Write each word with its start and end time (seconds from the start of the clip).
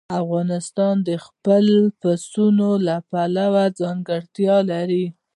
افغانستان 0.23 0.95
د 1.09 1.09
خپلو 1.25 1.79
پسونو 2.01 2.69
له 2.87 2.95
پلوه 3.09 3.63
ځانګړتیاوې 3.79 4.65
لري. 4.71 5.05